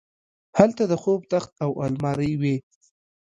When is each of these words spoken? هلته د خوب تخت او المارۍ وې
هلته 0.57 0.83
د 0.91 0.93
خوب 1.01 1.21
تخت 1.31 1.51
او 1.63 1.71
المارۍ 1.85 2.33
وې 2.41 2.55